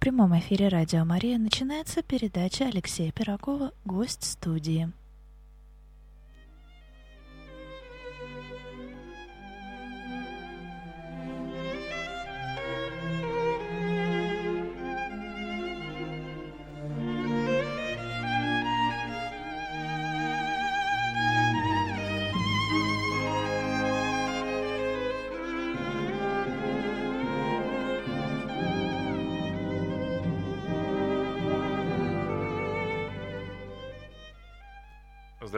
[0.00, 4.90] прямом эфире «Радио Мария» начинается передача Алексея Пирогова «Гость студии».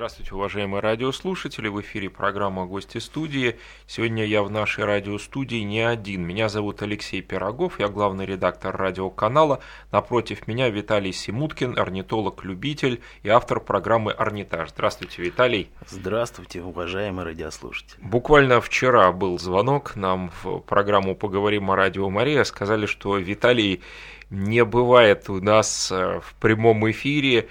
[0.02, 1.69] Здравствуйте, уважаемые радиослушатели.
[1.69, 3.56] В эфире программа «Гости студии».
[3.87, 6.27] Сегодня я в нашей радиостудии не один.
[6.27, 9.61] Меня зовут Алексей Пирогов, я главный редактор радиоканала.
[9.92, 14.70] Напротив меня Виталий Симуткин, орнитолог-любитель и автор программы «Орнитаж».
[14.70, 15.70] Здравствуйте, Виталий.
[15.87, 18.00] Здравствуйте, уважаемые радиослушатели.
[18.03, 22.42] Буквально вчера был звонок нам в программу «Поговорим о радио Мария».
[22.42, 23.83] Сказали, что Виталий
[24.30, 27.48] не бывает у нас э, в прямом эфире,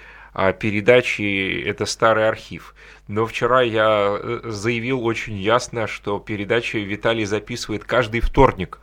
[0.52, 2.74] передачи– это старый архив.
[3.08, 8.80] Но вчера я э, заявил очень ясно, что передачи Виталий записывает каждый вторник.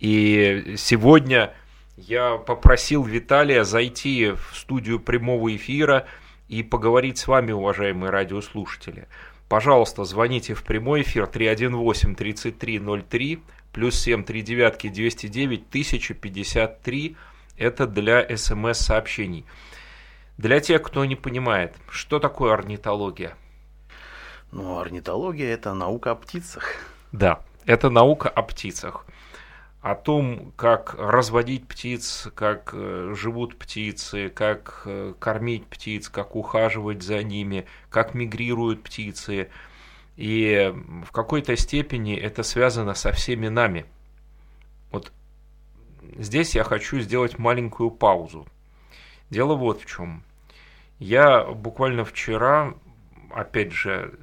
[0.00, 1.54] И сегодня
[1.96, 6.06] я попросил Виталия зайти в студию прямого эфира
[6.48, 9.06] и поговорить с вами, уважаемые радиослушатели.
[9.48, 13.40] Пожалуйста, звоните в прямой эфир 318-3303,
[13.72, 17.16] плюс 7 3 девятки 209 1053.
[17.56, 19.46] Это для смс-сообщений.
[20.38, 23.36] Для тех, кто не понимает, что такое орнитология?
[24.52, 26.76] Ну, орнитология– это наука о птицах.
[27.10, 29.04] Да, это наука о птицах.
[29.80, 37.02] О том, как разводить птиц, как э, живут птицы, как э, кормить птиц, как ухаживать
[37.02, 39.50] за ними, как мигрируют птицы.
[40.16, 40.72] И
[41.04, 43.86] в какой-то степени это связано со всеми нами.
[44.92, 45.12] Вот
[46.16, 48.46] здесь я хочу сделать маленькую паузу.
[49.30, 50.22] Дело вот в чем.
[50.98, 52.74] Я буквально вчера,
[53.30, 54.18] опять же,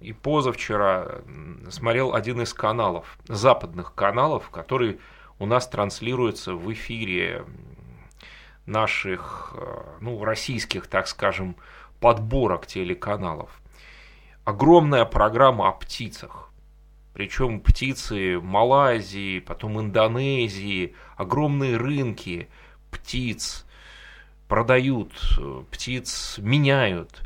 [0.00, 1.22] и позавчера
[1.70, 5.00] смотрел один из каналов, западных каналов, который
[5.38, 7.44] у нас транслируется в эфире
[8.66, 11.56] наших, э, ну, российских, так скажем,
[12.00, 13.60] подборок телеканалов.
[14.44, 16.50] Огромная программа о птицах.
[17.14, 22.48] Причем птицы Малайзии, потом Индонезии, огромные рынки
[22.90, 23.64] птиц–
[24.48, 27.22] продают э, птиц, меняют,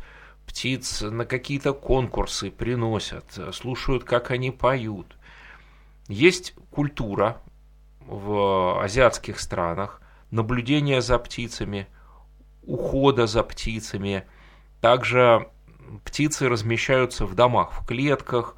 [0.46, 5.16] птиц на какие-то конкурсы приносят, слушают, как они поют.
[6.08, 7.40] Есть культура
[8.00, 11.86] в азиатских странах, наблюдения за птицами,
[12.64, 14.24] ухода за птицами.
[14.80, 15.48] Также
[16.04, 18.56] птицы размещаются в домах, в клетках,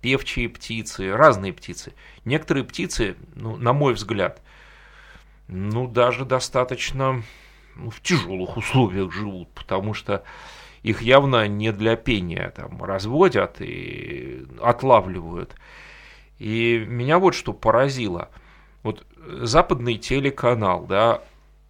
[0.00, 1.92] певчие птицы, разные птицы.
[2.24, 4.40] Некоторые птицы, ну, на мой взгляд,
[5.48, 7.22] ну, даже достаточно
[7.76, 10.24] ну, в тяжелых условиях живут, потому что
[10.82, 15.56] их явно не для пения там разводят и отлавливают.
[16.38, 18.30] И меня вот что поразило.
[18.82, 19.04] Вот
[19.42, 21.22] западный телеканал, да,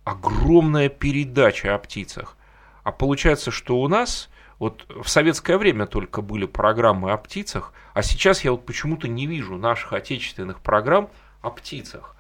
[0.05, 2.37] огромная передача о птицах.
[2.83, 4.29] А получается, что у нас
[4.59, 9.27] вот в советское время только были программы о птицах, а сейчас я вот почему-то не
[9.27, 11.11] вижу наших отечественных программ
[11.43, 12.15] о птицах.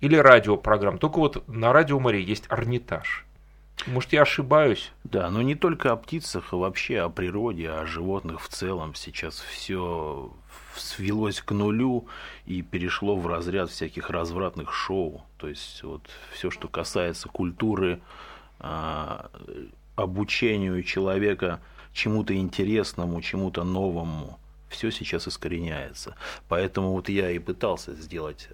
[0.00, 0.98] Или радиопрограмм.
[0.98, 3.26] Только вот на радио море есть орнитаж.
[3.86, 4.92] Может, я ошибаюсь?
[5.04, 8.94] Да, но не только о птицах, а вообще о природе, о животных в целом.
[8.94, 10.32] Сейчас все
[10.76, 12.06] свелось к нулю
[12.46, 15.24] и перешло в разряд всяких развратных шоу.
[15.38, 18.00] То есть вот все, что касается культуры,
[18.58, 19.30] а,
[19.96, 21.60] обучению человека
[21.92, 26.16] чему-то интересному, чему-то новому, все сейчас искореняется.
[26.48, 28.48] Поэтому вот я и пытался сделать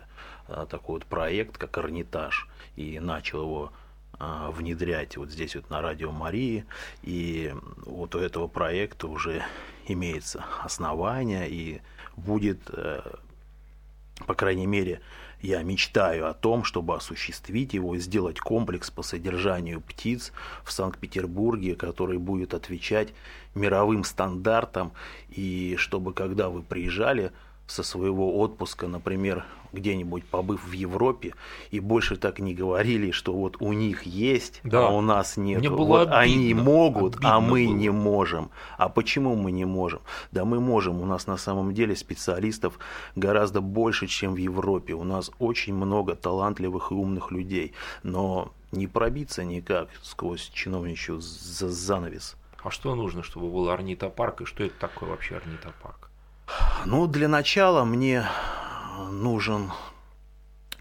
[0.49, 3.73] а, такой вот проект, как Орнитаж, и начал его
[4.19, 6.65] внедрять вот здесь вот на Радио Марии.
[7.03, 7.55] И
[7.85, 9.43] вот у этого проекта уже
[9.87, 11.81] имеется основание и
[12.17, 13.03] будет, э,
[14.27, 15.01] по крайней мере,
[15.43, 20.33] я мечтаю о том, чтобы осуществить его и сделать комплекс по содержанию птиц
[20.65, 23.13] в Санкт-Петербурге, который будет отвечать
[23.55, 24.93] мировым стандартам,
[25.29, 27.33] и чтобы когда вы приезжали
[27.67, 29.45] со своего отпуска, например,
[29.77, 31.35] где-нибудь побыв в Европе,
[31.71, 34.87] и больше так не говорили, что вот у них есть, да.
[34.87, 35.65] а у нас нет.
[35.69, 37.75] Вот обидно, они могут, а обидно а мы было.
[37.75, 38.51] не можем.
[38.79, 40.01] А почему мы не можем?
[40.33, 41.01] Да мы можем.
[41.01, 42.79] У нас на самом деле специалистов
[43.15, 44.95] гораздо больше, чем в Европе.
[44.95, 47.73] У нас очень много талантливых и умных людей.
[48.03, 52.37] Но не пробиться никак сквозь чиновничью за занавес.
[52.63, 56.11] А что нужно, чтобы был орнитопарк, и что это такое вообще орнитопарк?
[56.85, 58.25] Ну, для начала мне
[59.11, 59.71] нужен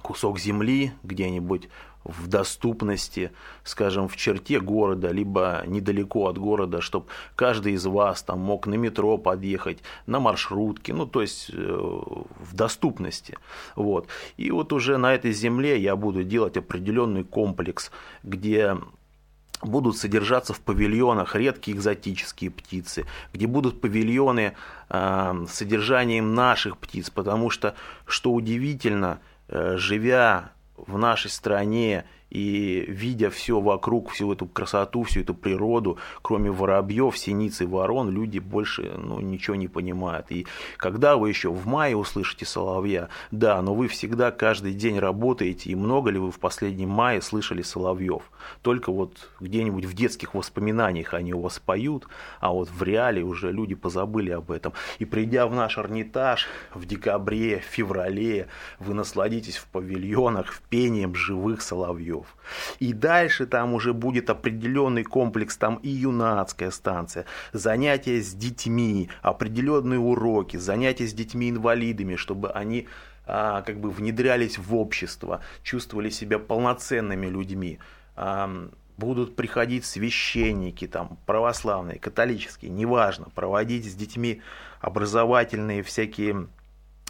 [0.01, 1.69] кусок земли где-нибудь
[2.05, 3.31] в доступности,
[3.63, 8.75] скажем, в черте города, либо недалеко от города, чтобы каждый из вас там мог на
[8.75, 13.37] метро подъехать, на маршрутке, ну, то есть э, в доступности.
[13.75, 14.07] Вот.
[14.37, 17.91] И вот уже на этой земле я буду делать определенный комплекс,
[18.21, 18.77] где
[19.61, 24.53] будут содержаться в павильонах редкие экзотические птицы, где будут павильоны
[24.89, 27.75] э, с содержанием наших птиц, потому что,
[28.05, 35.21] что удивительно, э, живя в нашей стране и видя все вокруг, всю эту красоту, всю
[35.21, 40.31] эту природу, кроме воробьев, синиц и ворон, люди больше ну, ничего не понимают.
[40.31, 45.69] И когда вы еще в мае услышите соловья, да, но вы всегда каждый день работаете,
[45.69, 48.23] и много ли вы в последнем мае слышали соловьев?
[48.61, 52.07] Только вот где-нибудь в детских воспоминаниях они у вас поют,
[52.39, 54.73] а вот в реале уже люди позабыли об этом.
[54.99, 58.47] И придя в наш орнитаж в декабре, феврале,
[58.79, 62.35] вы насладитесь в павильонах в пением живых соловьев часов.
[62.79, 69.99] И дальше там уже будет определенный комплекс, там и юнацкая станция, занятия с детьми, определенные
[69.99, 72.87] уроки, занятия с детьми-инвалидами, чтобы они
[73.25, 77.79] а, как бы внедрялись в общество, чувствовали себя полноценными людьми.
[78.15, 84.41] А, будут приходить священники, там, православные, католические, неважно, проводить с детьми
[84.79, 86.47] образовательные всякие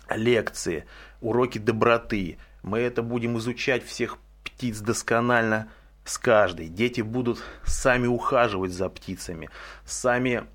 [0.10, 0.86] лекции,
[1.22, 2.38] уроки доброты.
[2.64, 4.18] Мы это будем изучать всех
[4.56, 5.70] птиц досконально
[6.06, 6.70] с каждой.
[6.70, 9.50] Дети будут сами ухаживать за птицами,
[9.84, 10.46] сами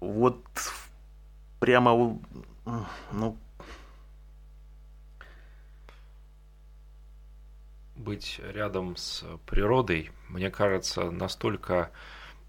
[0.00, 0.44] вот
[1.60, 2.18] прямо,
[3.12, 3.36] ну,
[7.96, 11.90] быть рядом с природой, мне кажется, настолько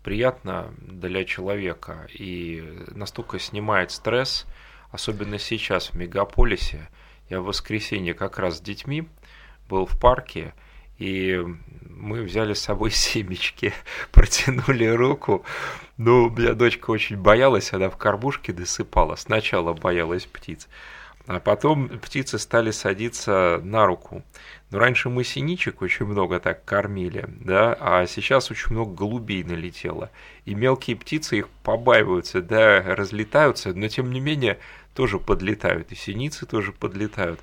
[0.04, 4.46] приятно для человека и настолько снимает стресс,
[4.92, 6.90] особенно сейчас в мегаполисе.
[7.30, 9.10] Я в воскресенье как раз с детьми
[9.68, 10.54] был в парке,
[11.00, 11.44] и
[12.00, 13.74] мы взяли с собой семечки,
[14.12, 15.44] протянули руку.
[15.98, 19.16] Ну, у меня дочка очень боялась, она в карбушке досыпала.
[19.16, 20.68] Сначала боялась птиц,
[21.28, 24.24] а потом птицы стали садиться на руку.
[24.72, 30.12] Но раньше мы синичек очень много так кормили, да, а сейчас очень много голубей налетело.
[30.46, 34.60] И мелкие птицы их побаиваются, да, разлетаются, но тем не менее
[34.94, 37.40] тоже подлетают, и синицы тоже подлетают.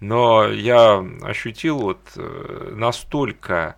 [0.00, 3.76] Но я ощутил вот э, настолько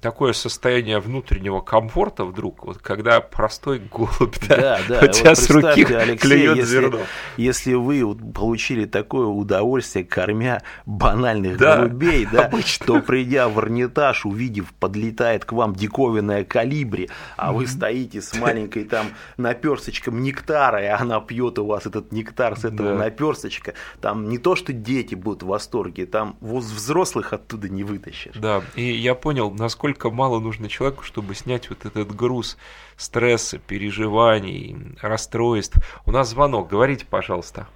[0.00, 5.00] такое состояние внутреннего комфорта вдруг, вот когда простой голубь да, да, да.
[5.02, 7.00] у тебя вот с руки Алексей, клюет если, зерно.
[7.36, 12.86] Если вы получили такое удовольствие, кормя банальных да, голубей, да, обычно.
[12.86, 18.84] то придя в орнитаж, увидев, подлетает к вам диковинная калибри, а вы стоите с маленькой
[18.84, 19.08] там
[19.38, 22.98] наперсточком нектара, и она пьет у вас этот нектар с этого да.
[23.04, 28.34] наперсточка, там не то, что дети будут в восторге, там взрослых оттуда не вытащишь.
[28.36, 32.56] Да, и я понял, понял, насколько мало нужно человеку, чтобы снять вот этот груз
[32.96, 35.78] стресса, переживаний, расстройств.
[36.06, 36.68] У нас звонок.
[36.68, 37.66] Говорите, пожалуйста.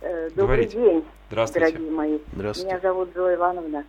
[0.00, 0.78] Э, добрый Говорите.
[0.78, 1.66] день, Здравствуйте.
[1.72, 2.18] дорогие мои.
[2.32, 2.70] Здравствуйте.
[2.70, 3.84] Меня зовут Зоя Ивановна.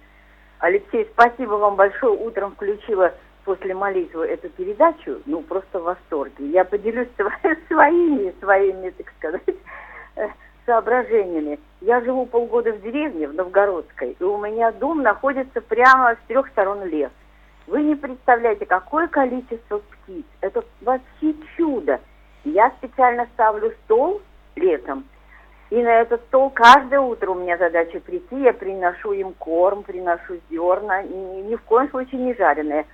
[0.60, 2.14] Алексей, спасибо вам большое.
[2.14, 5.22] Утром включила после молитвы эту передачу.
[5.26, 6.50] Ну, просто в восторге.
[6.52, 7.10] Я поделюсь
[7.68, 9.56] своими, своими, так сказать,
[10.66, 11.60] соображениями.
[11.82, 16.48] Я живу полгода в деревне, в Новгородской, и у меня дом находится прямо с трех
[16.50, 17.12] сторон лес.
[17.68, 20.26] Вы не представляете, какое количество птиц.
[20.42, 22.00] Это вообще чудо.
[22.44, 24.22] Я специально ставлю стол
[24.56, 25.06] летом,
[25.70, 30.36] и на этот стол каждое утро у меня задача прийти, я приношу им корм, приношу
[30.52, 32.86] зерна, ни, ни в коем случае не жареное,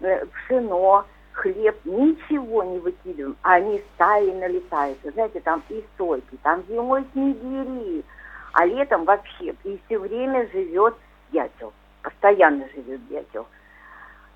[0.00, 4.98] э, пшено, хлеб, ничего не выкидываем, а они стаи налетают.
[5.02, 8.04] Знаете, там и сойки, там зимой снегири,
[8.52, 10.94] а летом вообще и все время живет
[11.32, 11.72] дятел,
[12.02, 13.46] постоянно живет дятел.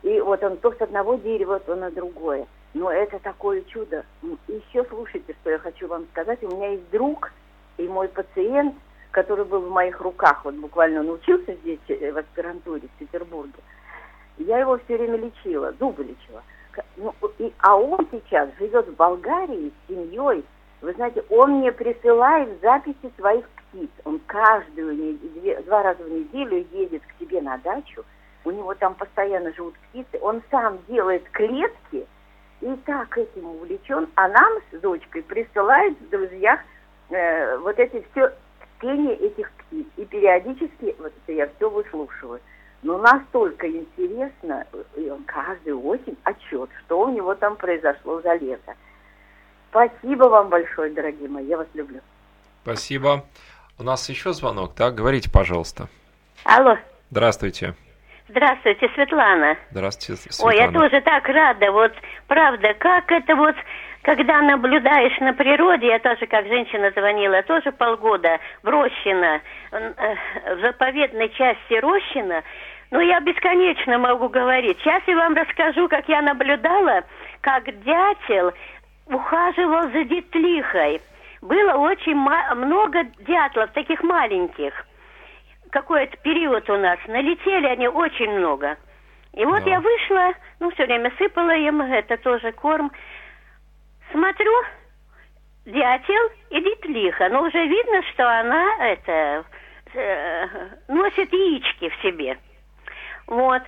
[0.02, 2.46] И вот он то с одного дерева, то на другое.
[2.74, 4.04] Но это такое чудо.
[4.48, 6.42] Еще слушайте, что я хочу вам сказать.
[6.42, 7.32] У меня есть друг
[7.78, 8.74] и мой пациент,
[9.10, 13.54] который был в моих руках, вот буквально он учился здесь э, в аспирантуре в Петербурге.
[14.36, 16.42] Я его все время лечила, зубы лечила–
[16.96, 20.44] ну, и, а он сейчас живет в Болгарии с семьей.
[20.80, 23.90] Вы знаете, он мне присылает записи своих птиц.
[24.04, 28.04] Он каждую две, два раза в неделю едет к себе на дачу.
[28.44, 30.18] У него там постоянно живут птицы.
[30.20, 32.06] Он сам делает клетки
[32.60, 34.08] и так этим увлечен.
[34.14, 36.60] А нам с дочкой присылает в друзьях
[37.10, 38.32] э, вот эти все
[38.78, 39.86] пение этих птиц.
[39.96, 42.40] И периодически вот это я все выслушиваю.
[42.82, 44.66] Но настолько интересно,
[44.96, 48.74] и он каждую осень отчет, что у него там произошло за лето.
[49.70, 52.00] Спасибо вам большое, дорогие мои, я вас люблю.
[52.62, 53.24] Спасибо.
[53.78, 54.94] У нас еще звонок, так?
[54.94, 55.88] Говорите, пожалуйста.
[56.44, 56.78] Алло.
[57.10, 57.74] Здравствуйте.
[58.28, 59.56] Здравствуйте, Светлана.
[59.70, 60.50] Здравствуйте, Светлана.
[60.50, 61.70] Ой, я тоже так рада.
[61.70, 61.92] Вот,
[62.26, 63.54] правда, как это вот,
[64.02, 69.40] когда наблюдаешь на природе, я тоже как женщина звонила, тоже полгода в Рощино, э,
[69.78, 72.42] в заповедной части Рощино,
[72.90, 74.78] ну, я бесконечно могу говорить.
[74.80, 77.04] Сейчас я вам расскажу, как я наблюдала,
[77.40, 78.52] как дятел
[79.06, 81.00] ухаживал за детлихой.
[81.42, 84.72] Было очень много дятлов, таких маленьких.
[85.70, 86.98] Какой-то период у нас.
[87.06, 88.76] Налетели они очень много.
[89.32, 89.70] И вот да.
[89.70, 92.90] я вышла, ну, все время сыпала им, это тоже корм.
[94.10, 94.52] Смотрю,
[95.66, 97.28] дятел и детлиха.
[97.28, 99.42] Но уже видно, что она это э,
[100.88, 102.38] носит яички в себе.
[103.26, 103.62] Вот.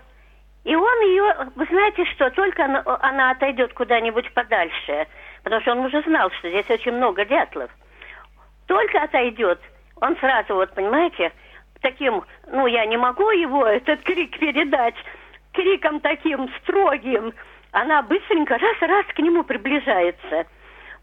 [0.65, 5.07] И он ее, вы знаете что, только она, она отойдет куда-нибудь подальше,
[5.43, 7.71] потому что он уже знал, что здесь очень много дятлов.
[8.67, 9.61] Только отойдет,
[10.01, 11.33] он сразу, вот понимаете,
[11.81, 14.97] таким, ну я не могу его, этот крик передать,
[15.53, 17.33] криком таким строгим,
[17.73, 20.47] она быстренько раз-раз к нему приближается.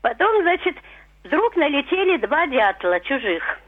[0.02, 0.76] Потом, значит,
[1.24, 3.60] вдруг налетели два дятла чужих.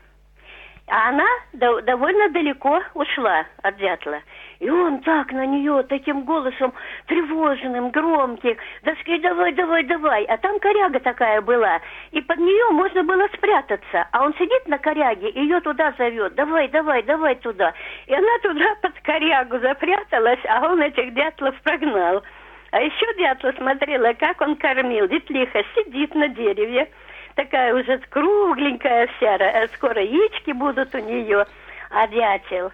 [0.90, 4.22] А она до, довольно далеко ушла от дятла.
[4.60, 6.74] И он так на нее таким голосом
[7.08, 10.24] тревожным, громким, да сказать, давай, давай, давай.
[10.26, 14.08] А там коряга такая была, и под нее можно было спрятаться.
[14.14, 17.74] А он сидит на коряге, и ее туда зовет, давай, давай, давай туда.
[18.06, 22.24] И она туда под корягу запряталась, а он этих дятлов прогнал.
[22.72, 25.08] А еще дятла смотрела, как он кормил.
[25.08, 26.90] Детлиха сидит на дереве,
[27.38, 31.46] такая уже кругленькая вся, э, скоро яички будут у нее,
[31.90, 32.72] а дятел...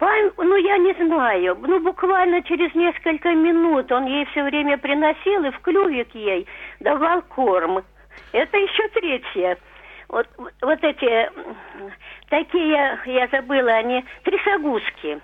[0.00, 1.58] Ну, я не знаю.
[1.60, 6.46] Ну, буквально через несколько минут он ей все время приносил и в клювик ей
[6.78, 7.82] давал корм.
[8.30, 9.58] Это еще третье.
[10.08, 10.28] Вот,
[10.62, 11.30] вот эти
[12.30, 15.20] такие, я забыла, они трясогузки.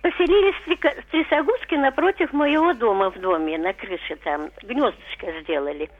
[0.00, 0.78] Поселились
[1.10, 5.90] трясогузки напротив моего дома в доме, на крыше там, гнездышко сделали.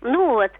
[0.00, 0.50] Ну вот,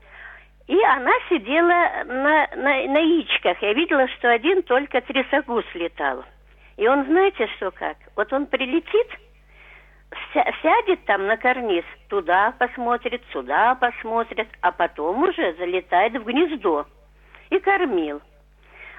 [0.71, 3.61] и она сидела на, на, на яичках.
[3.61, 6.25] Я видела, что один только трясогуз летал.
[6.77, 7.97] И он, знаете, что как?
[8.15, 9.09] Вот он прилетит,
[10.33, 16.87] сядет там на карниз, туда посмотрит, сюда посмотрит, а потом уже залетает в гнездо
[17.51, 18.23] и кормил.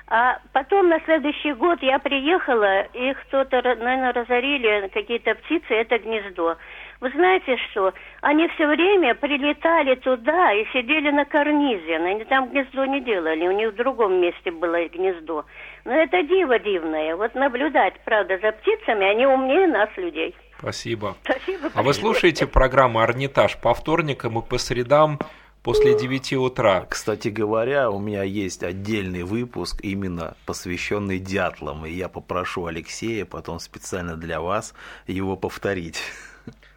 [0.07, 6.57] А потом на следующий год я приехала, и кто-то, наверное, разорили какие-то птицы это гнездо.
[7.01, 7.91] Вы знаете что?
[8.21, 11.95] Они все время прилетали туда и сидели на карнизе.
[11.95, 15.43] Они там гнездо не делали, у них в другом месте было гнездо.
[15.83, 17.15] Но это диво дивное.
[17.15, 20.35] Вот наблюдать, правда, за птицами, они умнее нас, людей.
[20.59, 21.15] Спасибо.
[21.23, 21.71] Спасибо.
[21.73, 25.17] А вы слушаете программу «Орнитаж» по вторникам и по средам
[25.63, 26.85] после 9 утра.
[26.87, 33.59] Кстати говоря, у меня есть отдельный выпуск, именно посвященный дятлам, и я попрошу Алексея потом
[33.59, 34.75] специально для вас
[35.07, 35.99] его повторить.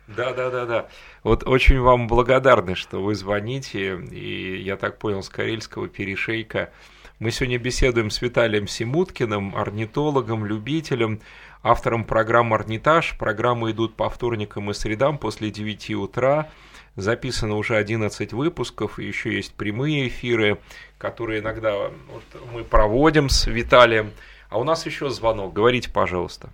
[0.06, 0.88] Да, да, да, да.
[1.22, 3.98] Вот очень вам благодарны, что вы звоните.
[4.10, 6.70] И я так понял, с Карельского перешейка.
[7.18, 11.20] Мы сегодня беседуем с Виталием Симуткиным, орнитологом, любителем,
[11.62, 13.16] автором программы «Орнитаж».
[13.18, 16.50] Программы идут по вторникам и средам после 9 утра.
[16.96, 20.58] Записано уже 11 выпусков, и еще есть прямые эфиры,
[20.98, 24.12] которые иногда вот, мы проводим с Виталием.
[24.50, 25.52] А у нас еще звонок.
[25.54, 26.50] Говорите, пожалуйста.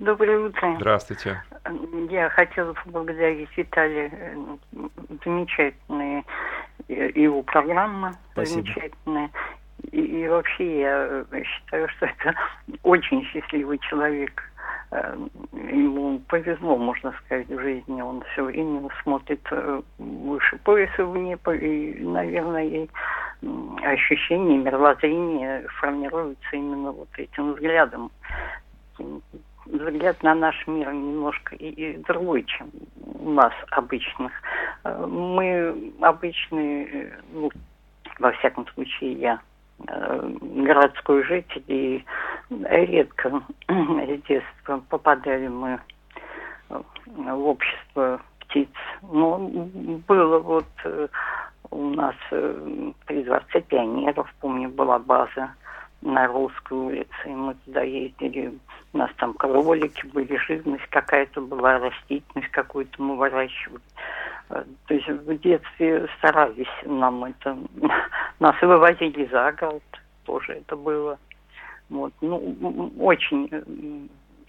[0.00, 0.76] Доброе утро.
[0.76, 1.42] Здравствуйте.
[2.08, 4.10] Я хотела поблагодарить Виталия.
[5.22, 6.24] Замечательная
[6.88, 8.14] его программа.
[8.32, 8.62] Спасибо.
[8.62, 9.30] Замечательная.
[9.92, 12.34] И, и вообще я считаю, что это
[12.82, 14.42] очень счастливый человек.
[14.90, 15.16] Э,
[15.52, 18.00] ему повезло, можно сказать, в жизни.
[18.00, 22.88] Он все время смотрит э, выше пояса в небо, и, наверное, и
[23.84, 28.10] ощущение мировоззрения формируется именно вот этим взглядом
[29.72, 32.70] взгляд на наш мир немножко и, и другой, чем
[33.20, 34.32] у нас обычных.
[34.84, 37.50] Э, мы обычные, ну,
[38.18, 39.40] во всяком случае, я
[39.86, 42.04] э, городской житель, и
[42.50, 45.78] редко с детства попадали мы
[46.68, 48.68] в общество птиц.
[49.02, 49.38] Но
[50.06, 51.08] было вот э,
[51.70, 55.54] у нас при дворце пионеров, помню, была база
[56.02, 58.58] на Русской улице, и мы туда ездили
[58.92, 63.82] у нас там кролики были, живность какая-то была, растительность какую-то мы выращивали.
[64.50, 67.56] Э, то есть в детстве старались нам это...
[68.40, 69.82] Нас вывозили за город,
[70.24, 71.18] тоже это было.
[71.88, 72.12] Вот.
[72.20, 73.62] Ну, очень э,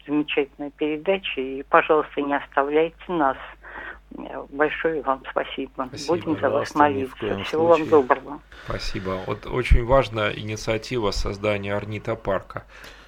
[0.07, 1.41] замечательная передача.
[1.41, 3.38] И, пожалуйста, не оставляйте нас.
[4.50, 5.88] Большое вам спасибо.
[5.88, 6.15] спасибо.
[6.15, 7.43] Будем за вас молиться.
[7.43, 7.89] Всего случае.
[7.89, 8.41] вам доброго.
[8.65, 9.19] Спасибо.
[9.25, 12.65] Вот очень важна инициатива создания орнитопарка.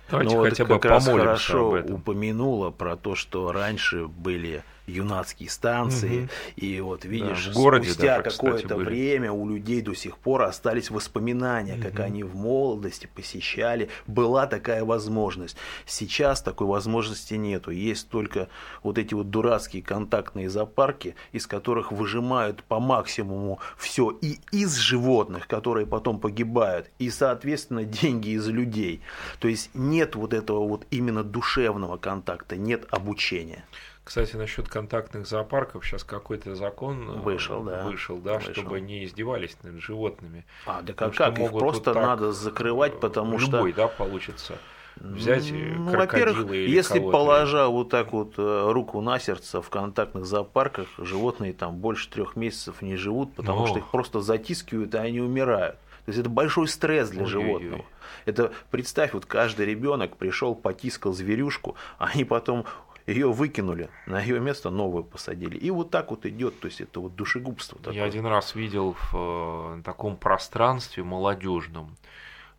[0.09, 1.95] Давайте Но хотя вот бы помолимся хорошо об этом.
[1.95, 6.29] упомянула про то, что раньше были юнацкие станции, Мгм.
[6.57, 8.85] и вот видишь, в городе спустя даже, какое-то были.
[8.85, 12.01] время у людей до сих пор остались воспоминания, как Мгм.
[12.03, 15.55] они в молодости посещали, была такая возможность.
[15.85, 18.49] Сейчас такой возможности нету, есть только
[18.83, 25.47] вот эти вот дурацкие контактные зоопарки, из которых выжимают по максимуму все и из животных,
[25.47, 29.01] которые потом погибают, и, соответственно, деньги из людей.
[29.39, 33.63] То есть нет вот этого вот именно душевного контакта, нет обучения.
[34.03, 37.83] Кстати, насчет контактных зоопарков сейчас какой-то закон э, Вышел, да.
[37.83, 38.51] вышел, да, Вышел.
[38.53, 40.45] чтобы не издевались над животными.
[40.65, 41.39] А, да как, как?
[41.39, 43.57] их просто вот надо закрывать, потому что...
[43.57, 44.57] любой, да, получится.
[44.97, 50.25] Взять э, Ну, во-первых, если положа вот так вот э, руку на сердце в контактных
[50.25, 53.67] зоопарках, животные там больше трех месяцев не живут, потому Но.
[53.67, 55.77] что их просто затискивают, и они умирают.
[56.05, 57.45] То есть это большой стресс для Ой-ой-ой.
[57.45, 57.85] животного.
[58.25, 62.65] Это представь, вот каждый ребенок пришел, потискал зверюшку, а они потом
[63.07, 65.57] ее выкинули, на ее место новую посадили.
[65.57, 67.93] И вот так вот идет, то есть это вот душегубство такое.
[67.95, 71.95] Я один раз видел в э, таком пространстве молодежном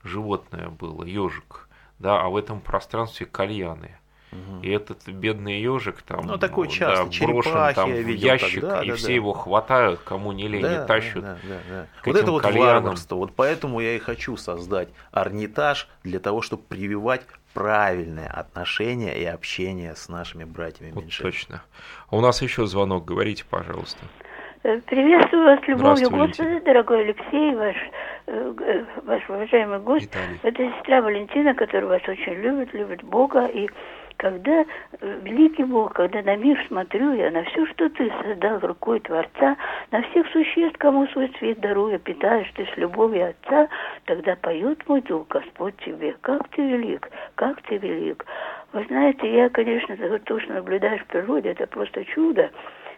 [0.03, 3.97] животное было, ежик, да, а в этом пространстве кальяны.
[4.63, 8.71] И этот бедный ежик там Ну, такой да, часто, брошен черепахи там в ящик, так,
[8.71, 9.13] да, и да, все да.
[9.13, 11.23] его хватают, кому не лень, Да, тащат.
[11.23, 11.87] да, да, да.
[12.03, 12.83] к Вот этим это вот кальянам.
[12.83, 13.15] варварство.
[13.15, 19.95] Вот поэтому я и хочу создать орнитаж для того, чтобы прививать правильное отношение и общение
[19.95, 21.27] с нашими братьями Вот меньшими.
[21.31, 21.63] точно.
[22.11, 24.05] А у нас еще звонок, говорите, пожалуйста.
[24.65, 27.77] Э, Приветствую вас любовью, Господи, дорогой Алексей, ваш,
[28.27, 30.07] э, э, ваш уважаемый гость.
[30.07, 30.41] Виталий.
[30.43, 33.47] Это сестра Валентина, которая вас очень любит, любит Бога.
[33.47, 33.69] И
[34.25, 34.65] когда э,
[35.23, 39.55] великий Бог, когда на мир смотрю я, на все, что ты создал рукой Творца,
[39.91, 43.69] на всех существ, кому свой цвет даруя, питаешь ты с любовью Отца,
[44.07, 48.25] тогда поет мой дух, Господь тебе, как ты велик, как ты велик.
[48.73, 52.51] Вы знаете, я, конечно, за то, что наблюдаешь в природе, это просто чудо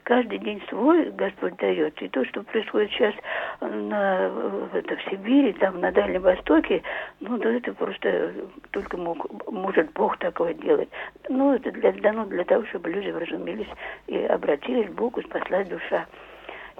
[0.06, 2.00] каждый день свой Господь дает.
[2.00, 3.14] И то, что происходит сейчас
[3.60, 4.30] на,
[4.72, 6.82] это, в Сибири, там на Дальнем Востоке,
[7.20, 8.32] ну, да это просто
[8.70, 10.88] только мог, может Бог такое делать.
[11.28, 13.68] Ну, это для, дано для того, чтобы люди вразумились
[14.06, 16.06] и обратились к Богу, спаслась душа.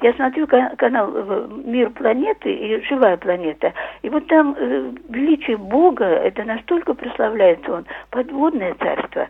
[0.02, 3.72] Я смотрю ка- канал э, «Мир планеты» и «Живая планета».
[4.02, 9.26] И вот там э, величие Бога, это настолько прославляется он, подводное царство,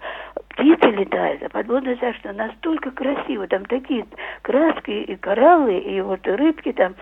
[0.56, 4.06] птицы летают, а подводное царство настолько красиво, там такие
[4.42, 6.94] краски и кораллы, и вот рыбки там,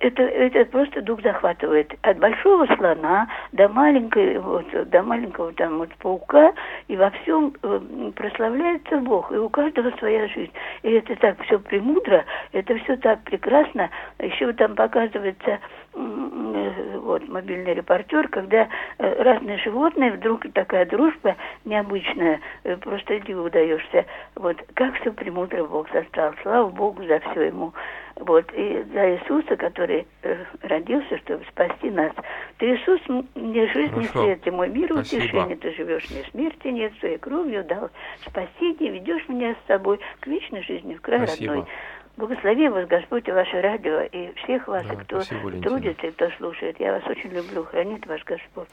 [0.00, 1.92] это, это просто дух захватывает.
[2.02, 6.52] От большого слона до маленькой, вот, до маленького там вот паука,
[6.88, 7.80] и во всем э,
[8.14, 10.52] прославляется Бог, и у каждого своя жизнь.
[10.82, 13.90] И это так все премудро, это все так прекрасно.
[14.18, 15.58] Еще там показывается
[15.94, 22.40] э, вот мобильный репортер, когда э, разные животные, вдруг такая дружба необычная,
[22.82, 24.04] просто диву даешься.
[24.34, 26.34] Вот как все премудро Бог создал.
[26.42, 27.72] Слава Богу за все ему.
[28.16, 32.12] Вот, и за Иисуса, который э, родился, чтобы спасти нас.
[32.56, 33.00] Ты, Иисус,
[33.34, 34.22] мне жизнь не Хорошо.
[34.24, 35.22] свет, и мой мир Спасибо.
[35.22, 35.56] утешение.
[35.56, 37.90] Ты живешь, мне смерти нет, своей кровью дал
[38.26, 41.52] спасение, ведешь меня с собой к вечной жизни, в край Спасибо.
[41.52, 41.68] родной.
[42.16, 45.70] Благослови вас, Господь, и ваше радио, и всех вас, Да, и кто спасибо, Валентина.
[45.70, 46.80] трудится, и кто слушает.
[46.80, 48.68] Я вас очень люблю, хранит ваш Господь.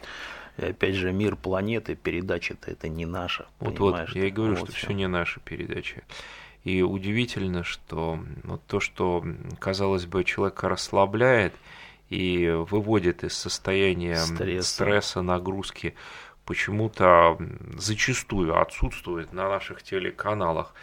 [0.57, 3.47] И опять же, мир планеты, передача-то это не наша.
[3.59, 6.03] Вот, вот, я и говорю, Вот что все не наша передача.
[6.63, 9.23] И удивительно, что вот то, что,
[9.59, 11.53] казалось бы, человека расслабляет
[12.09, 14.69] и выводит из состояния Стресса.
[14.75, 15.93] стресса, нагрузки,
[16.45, 17.37] почему-то
[17.77, 20.73] зачастую отсутствует на наших телеканалах.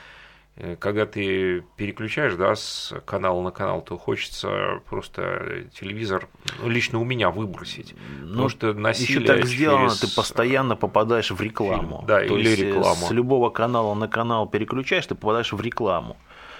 [0.62, 6.28] Э, Когда ты переключаешь да, с канала на канал, то хочется просто телевизор,
[6.60, 7.94] ну, лично у меня, выбросить.
[8.20, 11.98] Ну, Потому что насилие Еще так сделано, через- ты постоянно попадаешь в рекламу.
[11.98, 13.06] фильм, да, То или есть, э, рекламу.
[13.06, 16.16] С любого канала на канал переключаешь, ты попадаешь в рекламу.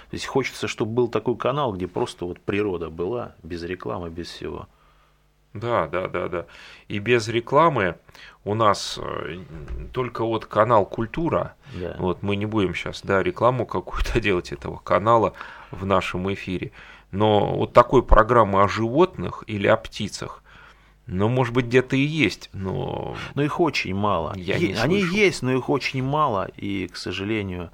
[0.09, 4.27] То есть хочется, чтобы был такой канал, где просто вот природа была, без рекламы, без
[4.29, 4.67] всего.
[5.53, 6.45] Да, да, да, да.
[6.87, 7.95] И без рекламы
[8.45, 9.39] у нас э,
[9.91, 11.55] только вот канал Культура.
[11.73, 11.95] Да.
[11.99, 15.33] Вот мы не будем сейчас, да, рекламу какую-то делать этого канала
[15.71, 16.71] в нашем эфире.
[17.11, 20.41] Но вот такой программы о животных или о птицах,
[21.07, 24.33] ну, может быть, где-то и есть, но Но их очень мало.
[24.37, 25.15] Я Е- не Они слышу.
[25.15, 26.47] есть, но их очень мало.
[26.55, 27.69] И, к сожалению,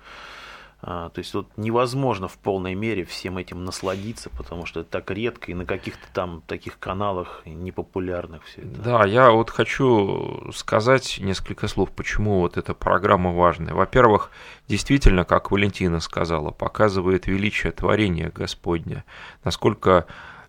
[0.82, 5.52] то есть вот невозможно в полной мере всем этим насладиться, потому что это так редко
[5.52, 8.82] и на каких-то там таких каналах непопулярных все это.
[8.82, 13.74] Да, я вот хочу сказать несколько слов, почему вот эта программа важная.
[13.74, 14.30] Во-первых,
[14.68, 19.04] действительно, как Валентина сказала, показывает величие творения Господня,
[19.44, 20.06] насколько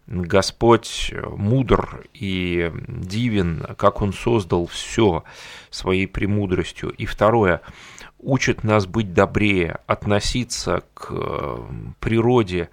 [0.07, 5.25] Господь мудр и дивен, как Он создал все
[5.71, 6.91] своей премудростью.
[6.91, 7.61] И второе,
[8.19, 11.59] учит нас быть добрее, относиться к э,
[12.01, 12.69] природе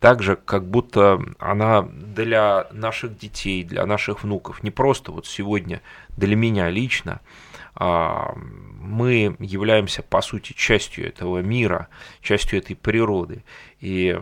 [0.00, 5.80] так же, как будто она для наших детей, для наших внуков, не просто вот сегодня
[6.16, 7.20] для меня лично,
[7.74, 11.88] а мы являемся, по сути, частью этого мира,
[12.20, 13.44] частью этой природы.
[13.80, 14.18] И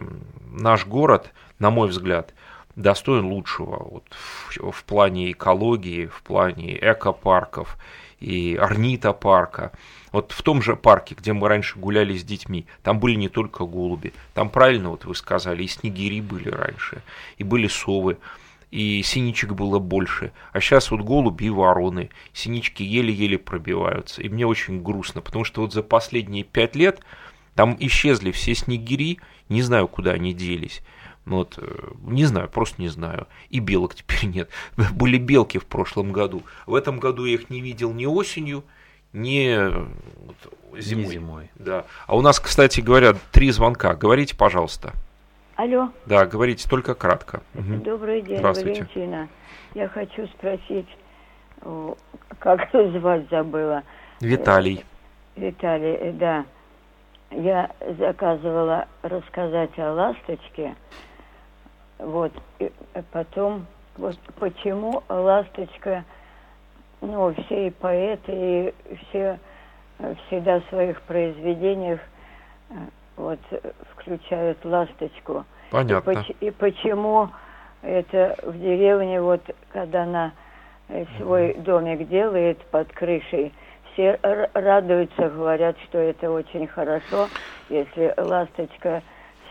[0.51, 2.35] наш город, на мой взгляд,
[2.75, 7.79] достоин лучшего вот, в, в плане экологии, в плане экопарков
[8.20, 9.72] и орнитопарка.
[10.12, 13.64] Вот в том же парке, где мы раньше гуляли с детьми, там были не только
[13.64, 17.02] голуби, там правильно вот вы сказали, и снегири были раньше,
[17.37, 18.16] и были совы,
[18.70, 20.33] и синичек было больше.
[20.52, 24.22] А сейчас вот голуби и вороны, синички еле-еле пробиваются.
[24.22, 27.00] И мне очень грустно, потому что вот за последние пять лет
[27.55, 30.83] там исчезли все снегири, не знаю, куда они делись.
[31.27, 33.27] Вот, э, не знаю, просто не знаю.
[33.51, 34.49] И белок теперь нет.
[34.95, 36.43] Были белки в прошлом году.
[36.67, 38.65] В этом году я их не видел ни осенью,
[39.12, 40.37] ни вот,
[40.79, 41.05] зимой.
[41.05, 41.51] Не зимой.
[41.57, 41.85] Да.
[42.07, 43.95] А у нас, кстати, говорят, три звонка.
[43.95, 44.93] Говорите, пожалуйста.
[45.57, 45.91] Алло.
[46.05, 47.43] Да, говорите только кратко.
[47.55, 47.77] Угу.
[47.83, 48.83] Добрый день, Здравствуйте.
[48.95, 49.29] Валентина.
[49.75, 50.87] Я хочу спросить,
[52.39, 53.83] как звать забыла.
[54.21, 54.85] Виталий.
[55.35, 56.45] Виталий, э, да.
[57.31, 60.77] Я заказывала рассказать о ласточке.
[61.99, 62.71] Вот, и
[63.11, 66.05] потом, вот почему ласточка,
[67.01, 69.39] ну, все и поэты, и все
[70.27, 72.01] всегда в своих произведениях
[73.17, 73.39] вот
[73.93, 75.45] включают ласточку.
[75.71, 76.25] Понятно.
[76.41, 77.31] И, и почему
[77.83, 79.41] это в деревне, вот
[79.73, 80.33] когда она
[81.17, 81.63] свой mm-hmm.
[81.63, 83.53] домик делает под крышей,
[83.93, 84.19] все
[84.53, 87.29] радуются, говорят, что это очень хорошо,
[87.69, 89.03] если ласточка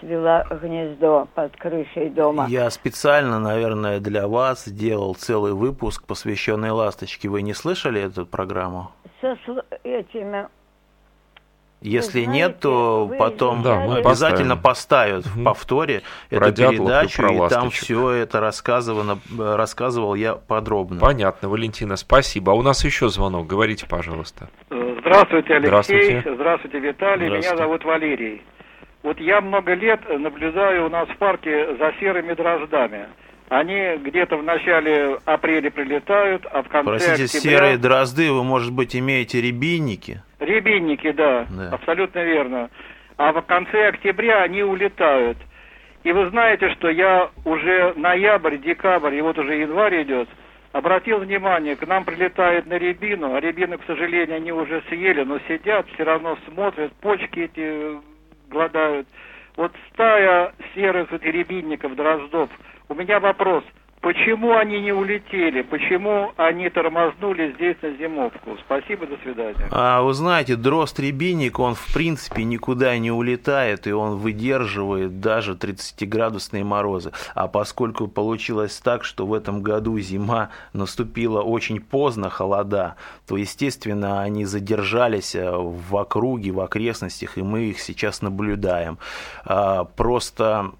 [0.06, 2.46] свела гнездо под крышей дома.
[2.48, 7.28] Я специально, наверное, для вас сделал целый выпуск, посвященный ласточке.
[7.28, 8.92] Вы не слышали эту программу?
[9.22, 9.36] Со
[9.84, 10.48] этими
[11.82, 17.36] если знаете, нет, то потом да, мы обязательно поставят в повторе про эту передачу, и,
[17.36, 21.00] и там все это рассказывано, рассказывал я подробно.
[21.00, 22.54] Понятно, Валентина, спасибо.
[22.54, 24.48] А у нас еще звонок, говорите, пожалуйста.
[24.70, 25.68] Здравствуйте, Алексей.
[25.68, 27.28] Здравствуйте, Здравствуйте Виталий.
[27.28, 27.48] Здравствуйте.
[27.50, 28.42] Меня зовут Валерий.
[29.06, 33.06] Вот я много лет наблюдаю у нас в парке за серыми дроздами.
[33.50, 37.58] Они где-то в начале апреля прилетают, а в конце Простите, октября...
[37.58, 40.24] серые дрозды, вы, может быть, имеете рябинники?
[40.40, 42.72] Рябинники, да, да, абсолютно верно.
[43.18, 45.38] А в конце октября они улетают.
[46.04, 50.28] И вы знаете, что я уже ноябрь, декабрь, и вот уже январь идет,
[50.72, 55.38] обратил внимание, к нам прилетают на рябину, а рябины, к сожалению, они уже съели, но
[55.48, 58.15] сидят, все равно смотрят, почки эти
[58.50, 59.08] гладают.
[59.58, 62.50] Вот стая серых рябинников, дроздов–
[62.88, 63.64] у меня вопрос.
[64.06, 65.64] Почему они не улетели?
[65.64, 68.56] Почему они тормознули здесь на зимовку?
[68.64, 69.68] Спасибо, до свидания.
[69.72, 76.64] А вы знаете, дрозд-рябинник, он в принципе никуда не улетает, и он выдерживает даже 30-градусные
[76.64, 77.14] морозы.
[77.34, 84.22] А поскольку получилось так, что в этом году зима наступила очень поздно, холода, то, естественно,
[84.22, 89.00] они задержались э, в округе, в окрестностях, и мы их сейчас наблюдаем.
[89.46, 90.74] А, просто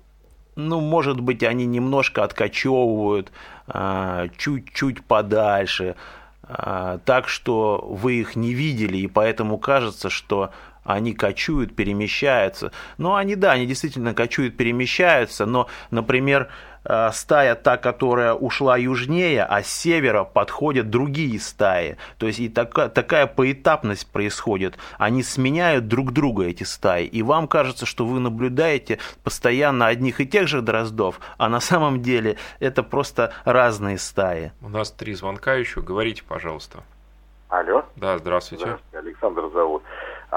[0.56, 3.32] ну, может быть, они немножко откачевывают
[3.68, 5.96] а, чуть-чуть подальше,
[6.44, 10.52] а, так что вы их не видели, и поэтому кажется, что
[10.86, 12.72] они кочуют, перемещаются.
[12.98, 16.50] Но они, да, они действительно кочуют, перемещаются, но, например,
[16.88, 21.98] Э, стая та, которая ушла южнее, а с севера подходят другие стаи.
[22.20, 24.78] То есть и такая, такая поэтапность происходит.
[25.00, 27.06] Они сменяют друг друга, эти стаи.
[27.06, 32.04] И вам кажется, что вы наблюдаете постоянно одних и тех же дроздов, а на самом
[32.04, 34.52] деле это просто разные стаи.
[34.62, 35.82] У нас три звонка еще.
[35.82, 36.84] Говорите, пожалуйста.
[37.50, 37.86] Алло.
[37.96, 38.66] Да, здравствуйте.
[38.66, 39.84] Здравствуйте, Александр зовут.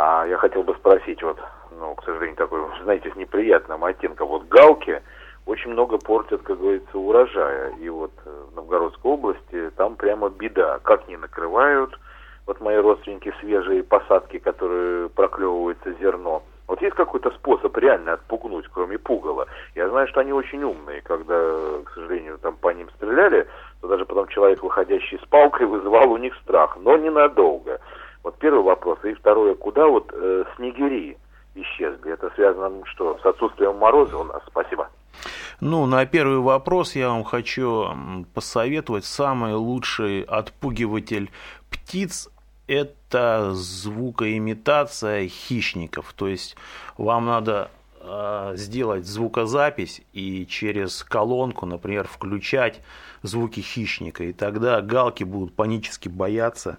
[0.01, 1.41] А, я хотел бы спросить, вот,
[1.77, 4.29] ну, к сожалению, такой, знаете, с неприятным оттенком.
[4.29, 5.03] Вот галки,
[5.45, 7.71] очень много портят, как говорится, урожая.
[7.81, 10.79] И вот э, в Новгородской области там прямо беда.
[10.85, 11.99] Как не накрывают,
[12.47, 16.45] вот мои родственники свежие посадки, которые проклевывается зерно.
[16.69, 19.49] Вот есть какой-то способ реально отпугнуть, кроме пугала?
[19.75, 21.01] Я знаю, что они очень умные.
[21.01, 21.35] Когда,
[21.85, 23.49] к сожалению, там по ним стреляли,
[23.81, 26.77] то даже потом человек, выходящий с палкой, вызывал у них страх.
[26.81, 27.81] Но ненадолго.
[28.23, 28.99] Вот первый вопрос.
[29.05, 31.17] И второе, куда вот э, снегири
[31.55, 32.13] исчезли?
[32.13, 34.43] Это связано что, с отсутствием мороза у нас?
[34.47, 34.89] Спасибо.
[35.61, 37.89] Ну, на первый вопрос я вам хочу
[38.35, 39.05] посоветовать.
[39.05, 41.31] Самый лучший отпугиватель
[41.71, 42.29] птиц–
[42.69, 46.13] это звукоимитация хищников.
[46.13, 46.57] То есть
[46.97, 52.81] вам надо э, сделать звукозапись и через колонку, например, включать
[53.23, 54.25] звуки хищника.
[54.25, 56.79] И тогда галки будут панически бояться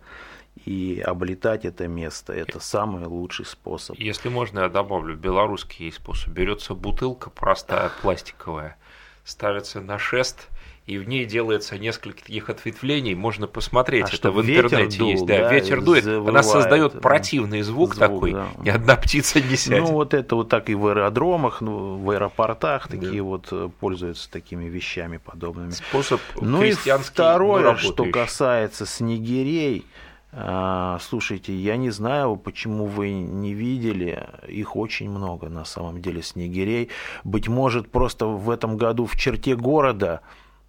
[0.66, 2.34] и облетать это место.
[2.34, 3.98] Это самый лучший способ.
[3.98, 6.30] Если можно, я добавлю, белорусский есть способ.
[6.30, 8.78] Берется бутылка простая, пластиковая,
[9.24, 10.48] ставится на шест–
[10.90, 15.26] и в ней делается несколько таких ответвлений, можно посмотреть, а это в интернете дул, есть,
[15.26, 18.48] да, да ветер дует, она создает противный звук, звук такой, да.
[18.60, 19.84] ни одна птица не сядет.
[19.84, 22.98] Ну вот это вот так и в аэродромах, ну, в аэропортах да.
[22.98, 25.70] такие вот э, пользуются такими вещами подобными.
[25.70, 29.86] Способ ну и второе, что касается снегирей,
[30.32, 36.90] слушайте, я не знаю, почему вы не видели, их очень много на самом деле снегирей.
[37.24, 40.22] Быть может, просто в этом году в черте города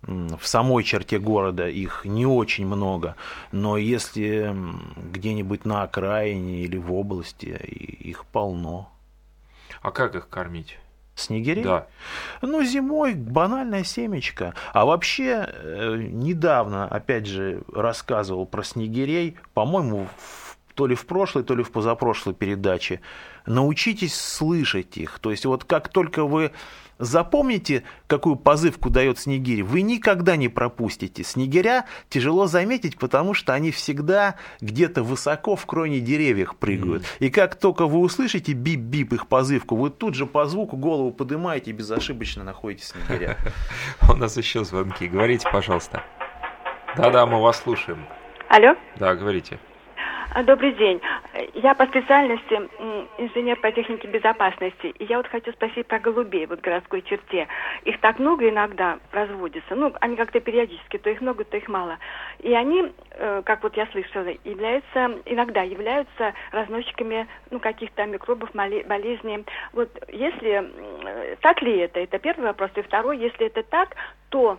[0.03, 3.17] в самой черте города их не очень много,
[3.53, 4.57] но если
[4.97, 8.91] где-нибудь на окраине или в области, их полно.
[9.83, 10.79] А как их кормить?
[11.21, 11.63] Снегирей?
[11.63, 11.87] Да.
[12.43, 14.55] Ну, зимой банальная семечко.
[14.73, 20.09] А вообще, э, недавно, опять же, рассказывал про снегирей, по-моему,
[20.81, 23.03] то ли в прошлой, то ли в позапрошлой передаче.
[23.45, 25.19] Научитесь слышать их.
[25.19, 26.53] То есть вот как только вы
[26.99, 29.63] Запомните, какую позывку дает снегирь.
[29.63, 31.25] Вы никогда не пропустите.
[31.25, 37.03] Снегиря тяжело заметить, потому что они всегда где-то высоко в кроне деревьев прыгают.
[37.03, 37.07] Mm.
[37.21, 41.71] И как только вы услышите бип-бип их позывку, вы тут же по звуку голову поднимаете
[41.71, 43.39] и безошибочно находите снегиря.
[44.11, 45.09] У нас еще звонки.
[45.09, 46.05] Говорите, пожалуйста.
[46.99, 48.05] Да-да, мы вас слушаем.
[48.51, 48.75] Алло?
[48.99, 49.59] Да, говорите.
[50.33, 51.01] А, добрый день.
[51.55, 52.55] Я по специальности
[53.19, 54.95] инженер по технике безопасности.
[54.99, 57.49] И я вот хочу спросить про голубей вот в городской черте.
[57.83, 59.75] Их так много иногда разводится.
[59.75, 61.99] Ну, они как-то периодически, то их много, то их мало.
[62.39, 69.45] И они, э, как вот я слышала, являются, иногда являются разносчиками ну, каких-то микробов, болезней.
[69.73, 70.71] Вот если,
[71.41, 71.99] так ли это?
[71.99, 72.71] Это первый вопрос.
[72.77, 73.97] И второй, если это так,
[74.29, 74.59] то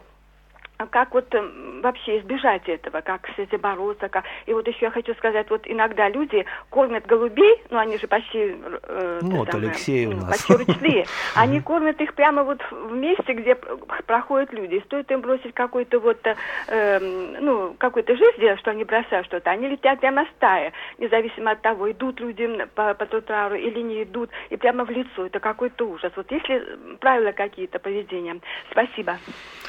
[0.87, 4.09] как вот э, вообще избежать этого, как с этим бороться.
[4.09, 4.25] Как...
[4.45, 8.55] И вот еще я хочу сказать, вот иногда люди кормят голубей, ну они же почти...
[8.83, 10.29] Э, ну вот самое, Алексей у нас.
[10.29, 11.05] Почти ручные.
[11.35, 14.75] Они кормят их прямо вот в месте, где проходят люди.
[14.75, 16.19] И стоит им бросить какой-то вот,
[16.67, 16.99] э,
[17.39, 21.91] ну, какой-то жест сделать, что они бросают что-то, они летят прямо стая, независимо от того,
[21.91, 25.25] идут люди по, по тротуару или не идут, и прямо в лицо.
[25.25, 26.11] Это какой-то ужас.
[26.15, 28.39] Вот если правила какие-то поведения.
[28.71, 29.17] Спасибо.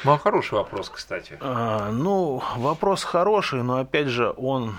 [0.03, 1.02] Ну, а хороший вопрос, кстати.
[1.39, 4.75] А, ну, вопрос хороший, но опять же он